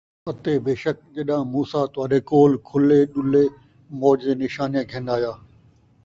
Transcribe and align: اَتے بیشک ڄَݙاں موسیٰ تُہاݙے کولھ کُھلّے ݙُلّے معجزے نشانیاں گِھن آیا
اَتے 0.29 0.53
بیشک 0.63 0.97
ڄَݙاں 1.13 1.43
موسیٰ 1.53 1.85
تُہاݙے 1.93 2.19
کولھ 2.29 2.55
کُھلّے 2.67 2.99
ݙُلّے 3.13 3.43
معجزے 3.99 4.33
نشانیاں 4.41 4.85
گِھن 4.89 5.05
آیا 5.15 5.33